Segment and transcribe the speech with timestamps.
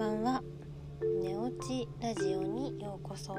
[0.00, 0.42] ばんは。
[1.22, 3.34] 寝落ちラジオにようこそ。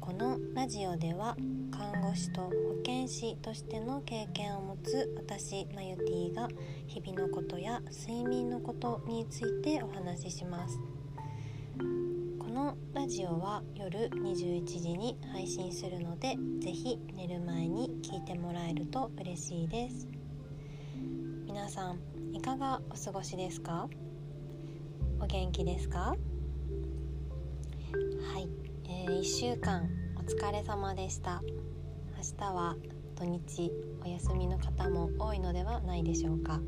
[0.00, 1.36] このラジオでは
[1.70, 2.50] 看護師と保
[2.82, 6.48] 健師としての経験を持つ私マユティが
[6.88, 10.76] 日々のことや睡眠のことについてお話しします。
[12.40, 20.08] このラジオは夜21時に配信するのでぜひ寝る前に聞いてもらえると嬉しいです。
[21.46, 22.00] 皆さん
[22.34, 23.88] いかがお過ごしですか？
[25.22, 26.16] お元気ですか？
[28.32, 28.48] はい、
[28.88, 31.42] えー、1週間お疲れ様でした。
[32.16, 32.76] 明日は
[33.16, 33.70] 土日
[34.02, 36.60] お休みの方も多いのではないでしょうか。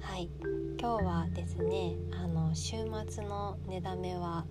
[0.00, 0.30] はい
[0.78, 2.76] 今日はですねあの週
[3.08, 4.46] 末の寝だめは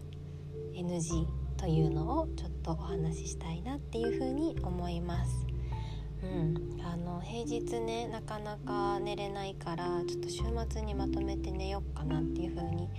[0.73, 1.25] NG
[1.57, 5.47] というのをちょっとお話ししたいなっていうふうに思います、
[7.13, 12.89] の平日ねなかなか寝れないからちょっと週末にまとめて寝よっかなっていう風に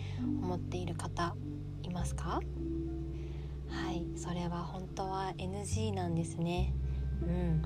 [0.42, 1.34] 思っている方
[1.82, 2.40] いますか？
[3.68, 6.72] はいそれは本当は NG なんですね。
[7.22, 7.62] うん、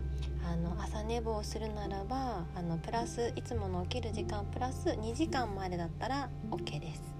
[0.47, 7.18] あの朝寝坊するならばあのプラスいつもの起きる時間プラス2時間までだったら OK です。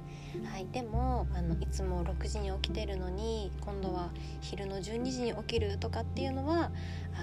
[0.51, 6.71] はい、でもあのいつも6時に起きてるのに今度は昼の12時に起きるとかっていうのは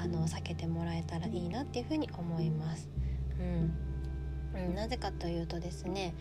[0.03, 2.89] あの避けてもらえたらいいなっていうふうに思います。
[3.39, 3.84] うん
[4.55, 6.15] うん、なぜかというとですね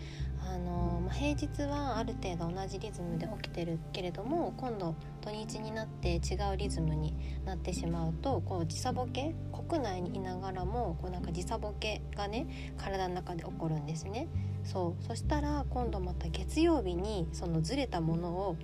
[0.47, 9.35] あの、ま、平日はある程度同じリズムで起きてるけれども今度土日になって違うリズムになってしまうとこう時差ボケ
[9.69, 14.29] 国内にいながらもこうなんか時差ボケがね体の中で起こるんですね。
[14.65, 18.57] そうそしたら今度また月曜日にそのずれたものを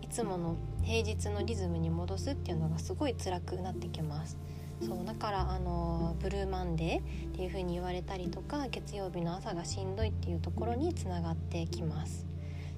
[0.00, 4.38] いつもの平日のリズムに戻すっていうのがすごい辛くなってきます。
[4.80, 12.26] そうだからあのブルーマンデーっていう風に言われたりとか月曜日の朝がしんどいっていうところにつながってきます。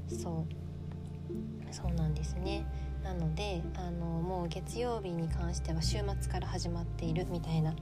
[0.08, 0.60] そう。
[1.72, 2.64] そうなんですね。
[3.04, 7.74] なのであのもう月曜日に関しては週末から始まっているみたいな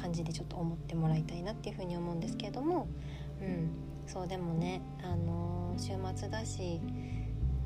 [0.00, 2.88] 感じでちょっと思ってもらいたいなっていう風に思うんですけれども。
[3.40, 3.70] うん。
[4.06, 6.80] そうでもねあの週末だし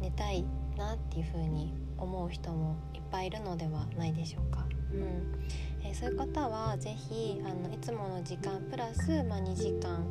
[0.00, 0.44] 寝たい
[0.76, 4.66] なっていう風に思う人もいっぱいいるのではないでしょうか。
[4.92, 5.77] うん。
[5.88, 10.04] えー、そういう方は是非あのいつもの時間プラス、まあ、2時間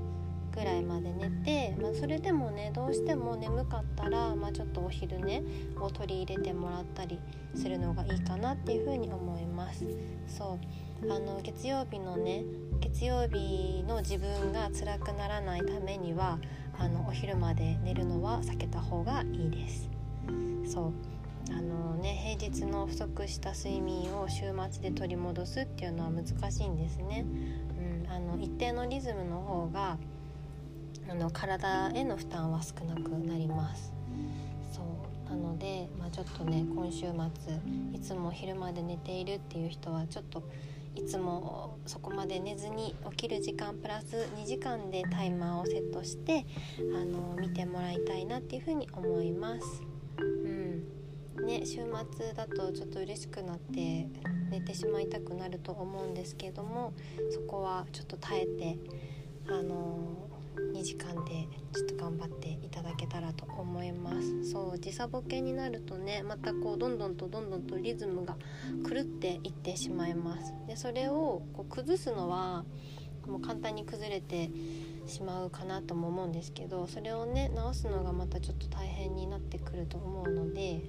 [0.53, 5.43] ぐらいまで寝て、まあ、それでもねどうしても眠かったら、まあ、ちょっとお昼寝
[5.79, 7.19] を取り入れてもらったり
[7.53, 9.85] するのがいいかなっていうふうに思います。
[10.27, 10.59] そ
[11.03, 12.43] うあの月曜日のね
[12.79, 16.39] 月曜日の自分が辛くならないためには
[16.79, 19.89] あのお昼まで寝るのは避けた方がいいです。
[20.65, 21.16] そう
[21.51, 27.25] あのね平日の不足した睡眠を週末で取り戻すっていうのは難しいんですね。
[28.05, 29.97] うん、あの一定のリズムの方が
[31.09, 33.93] あの体への負担は少なくなります。
[34.71, 37.53] そうなので、まあ、ちょっとね今週末
[37.93, 40.43] いつも昼まで寝ているっていう人はちょっと
[40.95, 46.45] いつもそこまで寝ずに起きる時間プラス2時間でタイマーをセットして
[46.79, 49.81] あの見てもらいたいなっていうふうに思います。
[50.19, 50.96] うん
[51.43, 51.81] ね週
[52.11, 54.07] 末だとちょっと嬉しくなって
[54.49, 56.93] 寝てしまいたくなると思うんですけども
[57.31, 58.77] そこはちょっと耐えて
[59.49, 60.29] あの
[60.73, 64.51] 2時間でちょっと頑張っていただけたらと思います。
[64.51, 68.37] そう時差ボケになるとねまたこうどんどんとどんどんとリズムが
[68.89, 70.53] 狂っていってしまいます。
[70.67, 72.65] でそれをこう崩すのは
[73.27, 74.49] もう簡単に崩れて
[75.05, 80.81] しまうかなとも思うんですけどそれをね直すのがまたちょっと大変になってくると思うので、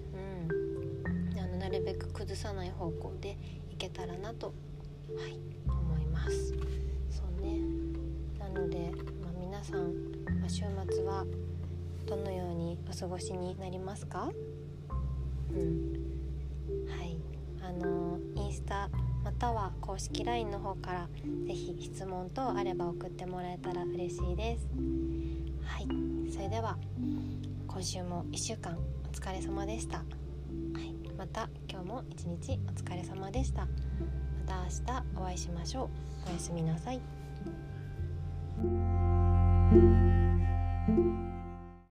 [2.28, 3.38] 崩さない方向で
[3.72, 6.52] いけたらなと、はい、思います。
[7.10, 7.58] そうね。
[8.38, 9.94] なので、まあ、皆さん、
[10.38, 11.24] まあ、週末は
[12.06, 14.30] どのようにお過ごしになりますか、
[15.50, 15.94] うん。
[16.86, 17.18] はい、
[17.62, 18.90] あのインスタ
[19.24, 21.08] または公式 LINE の方から
[21.46, 24.68] 是非質問等あれば送ってもらえたら嬉しいです。
[25.64, 25.88] はい。
[26.30, 26.76] それでは
[27.66, 30.04] 今週も1週間お疲れ様でした、は
[30.82, 33.62] い、また今日も一日お疲れ様でした。
[33.62, 33.68] ま
[34.46, 35.90] た明日お会いしましょ
[36.26, 36.30] う。
[36.30, 37.00] おやすみなさい。